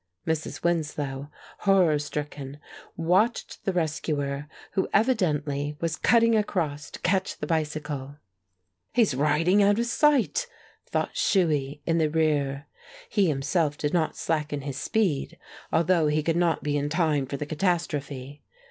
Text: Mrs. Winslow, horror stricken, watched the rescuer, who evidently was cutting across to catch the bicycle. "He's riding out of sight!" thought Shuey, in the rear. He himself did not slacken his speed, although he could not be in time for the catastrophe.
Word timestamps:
Mrs. 0.25 0.63
Winslow, 0.63 1.29
horror 1.59 1.99
stricken, 1.99 2.57
watched 2.97 3.65
the 3.65 3.71
rescuer, 3.71 4.47
who 4.71 4.89
evidently 4.95 5.77
was 5.79 5.95
cutting 5.95 6.35
across 6.35 6.89
to 6.89 6.99
catch 7.01 7.37
the 7.37 7.45
bicycle. 7.45 8.15
"He's 8.93 9.13
riding 9.13 9.61
out 9.61 9.77
of 9.77 9.85
sight!" 9.85 10.47
thought 10.87 11.13
Shuey, 11.13 11.81
in 11.85 11.99
the 11.99 12.09
rear. 12.09 12.65
He 13.09 13.27
himself 13.27 13.77
did 13.77 13.93
not 13.93 14.17
slacken 14.17 14.61
his 14.61 14.77
speed, 14.77 15.37
although 15.71 16.07
he 16.07 16.23
could 16.23 16.35
not 16.35 16.63
be 16.63 16.77
in 16.77 16.89
time 16.89 17.27
for 17.27 17.37
the 17.37 17.45
catastrophe. 17.45 18.41